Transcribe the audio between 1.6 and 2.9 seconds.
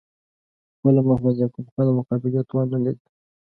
خان د مقابلې توان نه